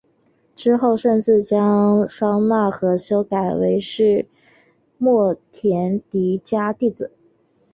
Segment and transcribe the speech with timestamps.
[0.55, 4.27] 之后甚至将商那和修改成是
[4.97, 7.11] 末田底迦弟子。